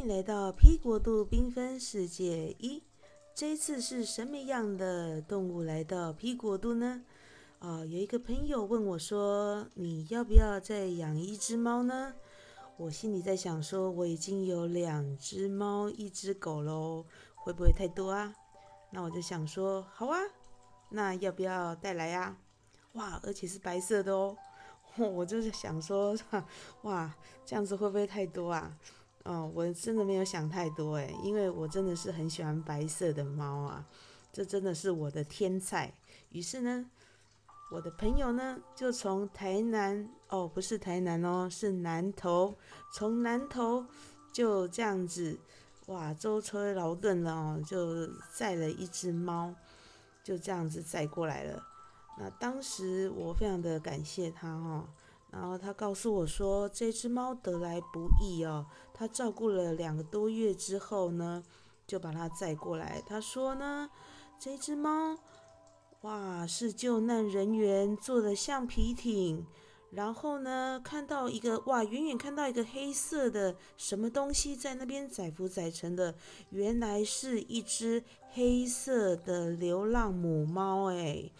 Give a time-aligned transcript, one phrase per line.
[0.00, 2.82] 迎来到 P 国度缤纷世界一。
[3.34, 7.02] 这一次是什么样的动物来到 P 国度呢？
[7.58, 12.14] 啊，有一个朋友问我说：“你要不要再养一只猫呢？”
[12.78, 17.04] 我心里在想说，我已经有两只猫，一只狗喽，
[17.34, 18.34] 会不会太多啊？
[18.88, 20.18] 那我就想说，好啊，
[20.88, 22.34] 那要不要带来呀？
[22.94, 24.34] 哇，而且是白色的哦。
[24.96, 26.16] 我就是想说，
[26.84, 27.14] 哇，
[27.44, 28.74] 这样子会不会太多啊？
[29.24, 33.86] 哦，我真的没有想太多诶，因为我真的是很喜欢白色的猫啊，
[34.32, 35.92] 这真的是我的天菜。
[36.30, 36.90] 于是呢，
[37.70, 42.56] 我的朋友呢就从台南哦，不是台南哦，是南投，
[42.94, 43.84] 从南投
[44.32, 45.38] 就这样子，
[45.86, 49.54] 哇，舟车劳顿了哦，就载了一只猫，
[50.24, 51.62] 就这样子载过来了。
[52.18, 54.88] 那当时我非常的感谢他哈。
[55.30, 61.42] 然后他告诉我说，这只猫得来不易哦，他照顾了两个多月之后呢，
[61.86, 63.00] 就把它载过来。
[63.06, 63.88] 他说呢，
[64.38, 65.16] 这只猫，
[66.00, 69.46] 哇，是救难人员做的橡皮艇。
[69.92, 76.14] 然后呢，看到一个哇，远远看到一个黑色的什么东西在那边载浮载沉的，
[76.50, 81.30] 原来是一只黑色的流浪母猫哎。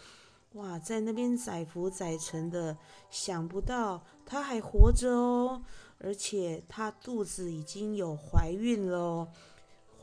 [0.55, 2.77] 哇，在那边载浮载沉的，
[3.09, 5.63] 想不到它还活着哦，
[5.99, 9.29] 而且它肚子已经有怀孕了，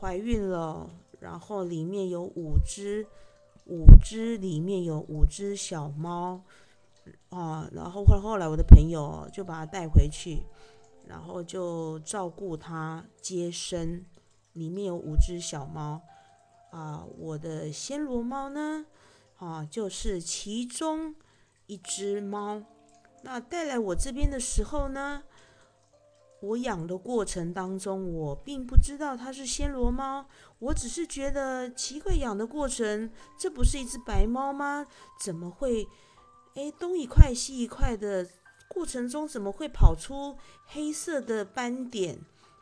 [0.00, 0.88] 怀孕了，
[1.20, 3.06] 然后里面有五只，
[3.66, 6.40] 五只里面有五只小猫，
[7.28, 10.42] 啊，然后后后来我的朋友就把它带回去，
[11.06, 14.02] 然后就照顾它接生，
[14.54, 16.00] 里面有五只小猫，
[16.70, 18.86] 啊，我的暹罗猫呢？
[19.38, 21.14] 啊，就是其中
[21.66, 22.62] 一只猫。
[23.22, 25.22] 那带来我这边的时候呢，
[26.40, 30.26] 我养的过程当中，我并不知道它是暹罗猫，
[30.58, 34.86] 我只是觉得奇怪，养的过程，这不是一只白猫吗？
[35.20, 35.86] 怎么会，
[36.54, 38.26] 哎，东一块西一块的
[38.68, 42.18] 过程中，怎么会跑出黑色的斑点？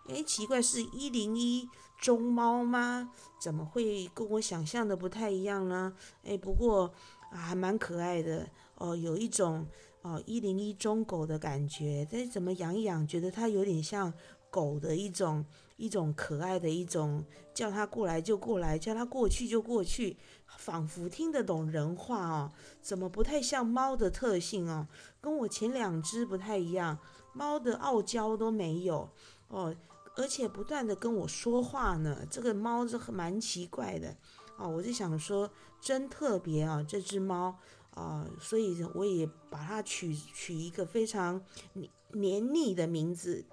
[0.08, 1.68] 哎，奇怪，是一零一。
[1.98, 3.10] 中猫吗？
[3.40, 5.94] 怎么会跟我想象的不太一样呢？
[6.22, 6.92] 哎，不过
[7.30, 9.66] 啊，还蛮可爱的哦，有一种
[10.02, 12.06] 哦一零一中狗的感觉。
[12.12, 14.12] 但怎么养一养，觉得它有点像
[14.50, 15.42] 狗的一种
[15.78, 17.24] 一种可爱的一种，
[17.54, 20.18] 叫它过来就过来，叫它过去就过去，
[20.58, 22.52] 仿佛听得懂人话哦。
[22.82, 24.86] 怎么不太像猫的特性哦？
[25.22, 26.98] 跟我前两只不太一样，
[27.32, 29.08] 猫的傲娇都没有
[29.48, 29.74] 哦。
[30.16, 34.16] 而且不断的跟我说话呢，这个猫是蛮奇怪的
[34.56, 34.66] 啊！
[34.66, 35.50] 我就想说，
[35.80, 37.54] 真特别啊，这只猫
[37.90, 41.44] 啊，所以我也把它取取一个非常
[42.12, 43.44] 黏腻的名字。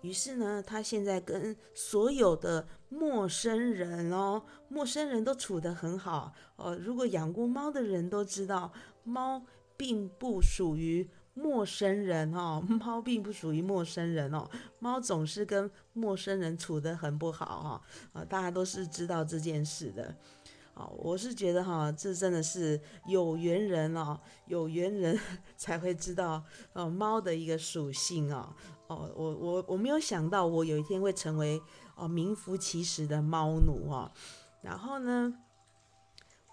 [0.00, 6.74] 于是呢，它现在跟所有的陌生人哦，陌生人都处得很好哦。
[6.76, 8.72] 如果养过猫的人都知道，
[9.04, 9.44] 猫
[9.76, 11.10] 并不属于。
[11.38, 14.48] 陌生人哦， 猫并不属于陌生人哦，
[14.78, 17.82] 猫总是跟陌生人处得很不好哈，
[18.18, 20.16] 啊，大家都是知道这件事的，
[20.72, 25.20] 啊，我是觉得哈，这真的是有缘人哦，有缘人
[25.58, 26.42] 才会知道
[26.72, 31.60] 哦，猫的一个属性哦，哦，我我我没有想到我有一天会成为
[31.96, 34.10] 哦名副其实的猫奴哈，
[34.62, 35.34] 然后呢，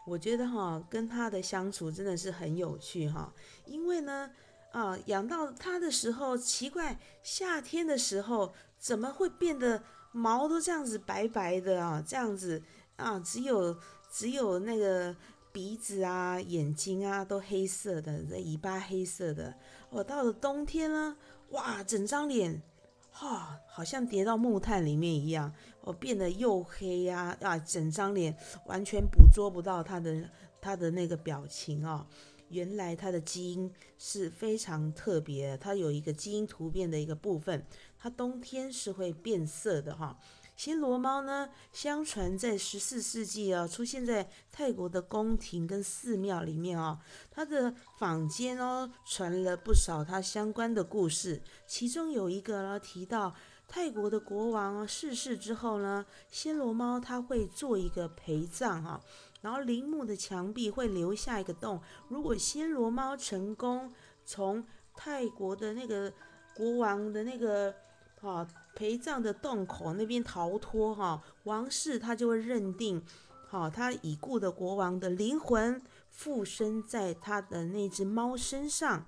[0.06, 3.34] 我觉得哈，跟它的相处真的是很有趣哈，
[3.66, 4.30] 因为呢。
[4.74, 12.04] 啊，养到它的时候，奇怪，夏天的时候怎么会变得毛都这样子白白的啊？
[12.06, 12.62] 这样子
[12.96, 13.78] 啊，只有
[14.12, 15.16] 只有那个
[15.52, 19.54] 鼻子啊、眼睛啊都黑色的，尾巴黑色的。
[19.92, 21.16] 我到了冬天呢，
[21.52, 22.60] 哇，整张脸，
[23.12, 28.36] 哈，好像跌到木炭里面一样，我变得又黑呀啊，整张脸
[28.66, 30.28] 完全捕捉不到它的
[30.60, 32.08] 它的那个表情啊。
[32.54, 37.66] 原来它的基因是非常特别，它有一个基因突变的一个部分，
[37.98, 40.20] 它冬天是会变色的哈。
[40.56, 47.00] 暹罗猫呢，相传在十四世纪啊，出现在泰国的宫廷跟寺庙里面啊，
[47.32, 53.34] 它的坊间哦传了不少它相关的故事，其中有一个呢提到
[53.68, 59.02] 泰国的国王逝世之后呢，暹罗猫它会做一个陪葬哈。
[59.44, 63.94] 然后陵墓的墙壁会留下一个洞，如果暹罗猫成功
[64.24, 66.14] 从泰国的那个
[66.56, 67.76] 国王的那个
[68.22, 73.04] 啊陪葬的洞口那边逃脱哈，王室他就会认定，
[73.50, 79.06] 好他已故的国王的灵魂附身在他的那只猫身上，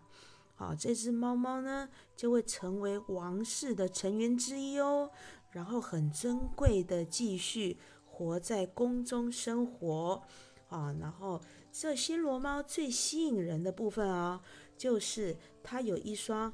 [0.57, 1.87] 啊，这只猫猫呢
[2.17, 5.11] 就会成为王室的成员之一哦，
[5.51, 7.77] 然后很珍贵的继续
[8.15, 10.23] 活在宫中生活
[10.69, 10.95] 啊。
[11.01, 11.41] 然后
[11.71, 14.41] 这暹罗猫最吸引人的部分啊，
[14.77, 16.53] 就是它有一双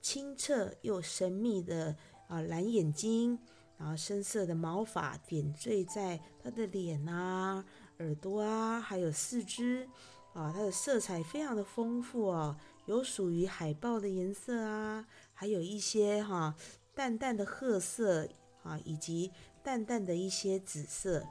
[0.00, 1.94] 清澈又神秘的
[2.28, 3.38] 啊蓝眼睛。
[3.76, 7.64] 然后深色的毛发点缀在它的脸啊、
[7.98, 9.86] 耳朵啊，还有四肢
[10.32, 15.04] 啊，它的色彩非常的丰富哦，有属于海豹的颜色啊，
[15.34, 16.54] 还有一些哈
[16.94, 18.28] 淡淡的褐色
[18.62, 19.32] 啊，以及
[19.64, 21.26] 淡淡的一些紫色。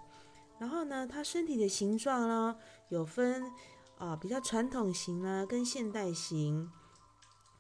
[0.60, 2.58] 然后呢，它身体的形状呢，
[2.90, 3.44] 有分
[3.98, 6.70] 啊比较传统型呢，跟现代型。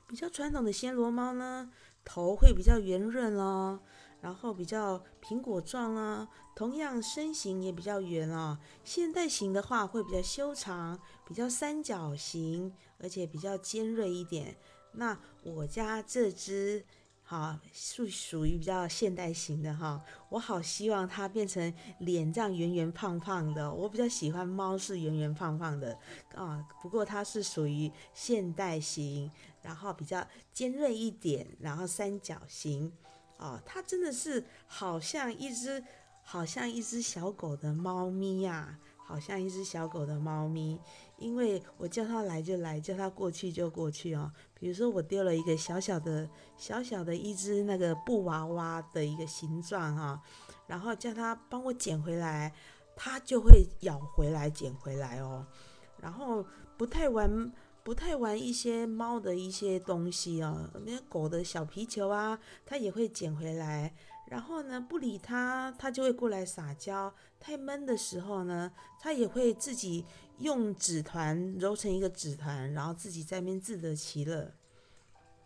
[0.07, 1.71] 比较传统的暹罗猫呢，
[2.03, 3.79] 头会比较圆润哦。
[4.21, 8.57] 然后比较苹果状啦，同样身形也比较圆哦。
[8.85, 10.97] 现代型的话会比较修长，
[11.27, 14.55] 比较三角形，而且比较尖锐一点。
[14.93, 16.85] 那我家这只，
[17.33, 19.99] 哈，属属于比较现代型的哈。
[20.29, 23.73] 我好希望它变成脸这样圆圆胖胖的。
[23.73, 25.97] 我比较喜欢猫是圆圆胖胖的
[26.35, 26.63] 啊。
[26.79, 29.31] 不过它是属于现代型，
[29.63, 32.93] 然后比较尖锐一点，然后三角形。
[33.37, 35.83] 哦，它真的是好像一只，
[36.21, 40.79] 好像一只小狗的猫咪呀，好像一只小狗的猫咪。
[41.17, 44.31] 因为我叫它来就来，叫它过去就过去哦。
[44.59, 50.21] 比如说我丢了一个小小的、小小的一只那个布娃娃的一个形状哈，
[50.67, 52.53] 然后叫它帮我捡回来，
[52.95, 55.45] 它就会咬回来捡回来哦。
[56.01, 56.45] 然后
[56.77, 57.51] 不太玩。
[57.85, 63.93] 不太玩一些猫的一些东西哦，那狗的小皮球啊，它也会捡回来。
[64.33, 67.13] 然后呢，不理他，他就会过来撒娇。
[67.39, 70.03] 太闷的时候呢，他也会自己
[70.39, 74.51] 用纸团揉成一个纸团，然后自己在那边自得其乐。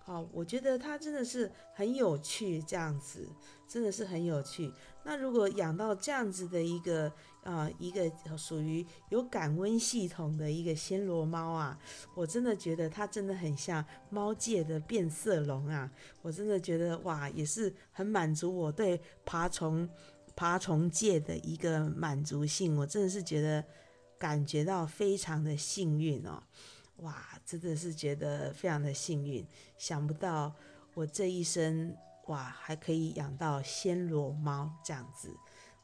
[0.07, 3.27] 好，我觉得它真的是很有趣，这样子
[3.67, 4.71] 真的是很有趣。
[5.03, 7.11] 那如果养到这样子的一个
[7.43, 11.77] 啊，一个属于有感温系统的一个暹罗猫啊，
[12.15, 15.91] 我真的觉得它真的很像猫界的变色龙啊！
[16.21, 19.89] 我真的觉得哇，也是很满足我对爬虫
[20.37, 22.77] 爬虫界的一个满足性。
[22.77, 23.61] 我真的是觉得
[24.17, 26.41] 感觉到非常的幸运哦。
[26.97, 29.45] 哇，真的是觉得非常的幸运，
[29.77, 30.53] 想不到
[30.95, 31.95] 我这一生
[32.25, 35.35] 哇还可以养到暹罗猫这样子，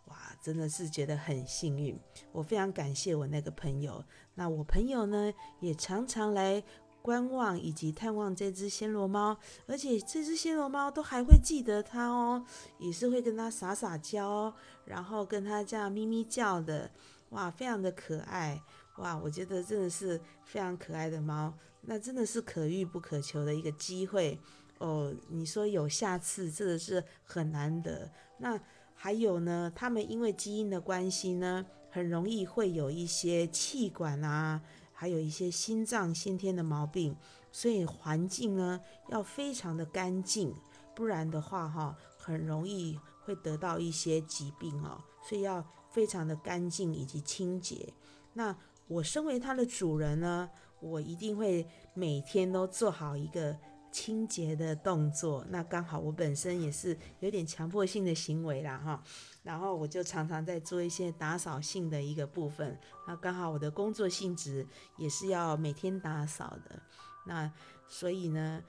[0.05, 1.99] 哇，真的是觉得很幸运。
[2.31, 6.63] 我非常感谢我那个朋友，那我朋友呢也常常来
[7.03, 9.37] 观望以及探望这只暹罗猫，
[9.67, 12.43] 而且这只暹罗猫都还会记得它哦，
[12.79, 14.51] 也是会跟它撒撒娇，
[14.85, 16.89] 然后跟它这样咪咪叫的，
[17.29, 18.59] 哇，非常的可爱。
[18.97, 24.39] 哇，我觉得真的是非常可爱的猫，那真的是可遇不可求的一个机会
[24.77, 25.13] 哦。
[25.29, 28.11] 你说有下次，真的是很难得。
[28.37, 28.59] 那
[28.93, 34.61] 还有呢，它们因为基因的关系呢，很容易会有一些气管啊，
[34.93, 37.15] 还有一些心脏先天的毛病，
[37.51, 38.79] 所以环境呢
[39.09, 40.53] 要非常的干净，
[40.95, 45.01] 不然的话哈，很容易会得到一些疾病哦。
[45.27, 47.91] 所以要非常的干净以及清洁。
[48.33, 48.55] 那
[48.87, 50.49] 我身为它的主人呢，
[50.79, 53.57] 我一定会每天都做好一个
[53.91, 55.45] 清洁的动作。
[55.49, 59.03] 那刚好我本身也是有点强迫性的行为啦，哈。
[59.43, 62.77] 然后我就常常在做一些打扫性的一个部分。
[63.07, 64.67] 那刚好我的工作性质
[64.97, 66.81] 也是要每天打扫的。
[67.25, 67.51] 那
[67.87, 68.61] 所以呢，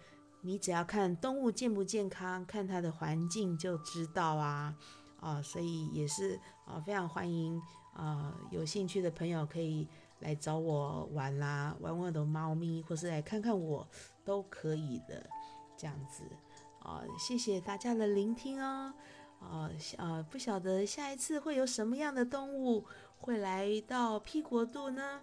[0.43, 4.75] 你只要看动物健不健康，看它的环境就知道啊，
[5.21, 7.61] 啊，所以也是啊，非常欢迎
[7.95, 9.89] 啊，有兴趣的朋友可以。
[10.21, 13.87] 来找我玩啦，玩我的猫咪，或是来看看我，
[14.25, 15.25] 都可以的，
[15.77, 16.23] 这样子。
[16.81, 18.93] 啊，谢谢大家的聆听哦，
[19.41, 22.85] 啊啊，不晓得下一次会有什么样的动物
[23.19, 25.21] 会来到 P 国度呢？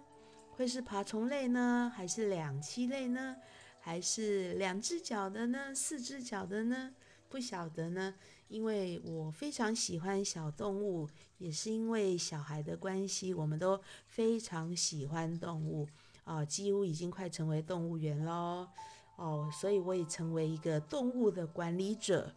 [0.54, 3.36] 会是爬虫类呢，还是两栖类呢，
[3.80, 6.92] 还是两只脚的呢，四只脚的呢？
[7.32, 8.14] 不晓得呢。
[8.48, 11.08] 因为我非常喜欢小动物，
[11.38, 15.88] 也是因为小孩的关系，我们都非常喜欢动物
[16.24, 18.68] 啊，几乎已经快成为动物园喽
[19.16, 22.30] 哦，所以我也成为一个动物的管理者，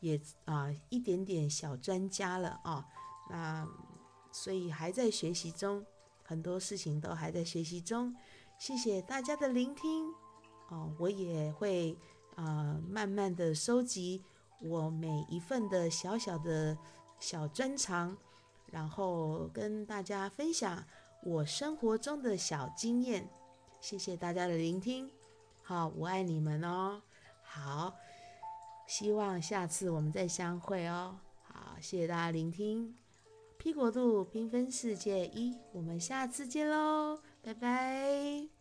[0.00, 2.84] 也啊一点点小专家了啊，
[3.30, 3.68] 那
[4.32, 5.86] 所以还在学习中，
[6.24, 8.12] 很多事情都还在学习中。
[8.58, 10.12] 谢谢大家的聆听
[10.70, 11.96] 哦，我也会
[12.34, 14.24] 啊慢慢的收集。
[14.62, 16.76] 我每一份的小小的
[17.18, 18.16] 小专长，
[18.66, 20.84] 然后跟大家分享
[21.22, 23.28] 我生活中的小经验。
[23.80, 25.10] 谢谢大家的聆听。
[25.62, 27.00] 好，我爱你们哦。
[27.42, 27.94] 好，
[28.86, 31.18] 希望下次我们再相会哦。
[31.42, 32.94] 好，谢谢大家聆听。
[33.56, 38.59] P 国度缤纷世界一，我们下次见喽，拜拜。